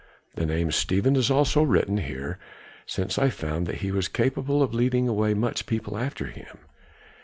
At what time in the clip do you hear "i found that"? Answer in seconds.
3.19-3.81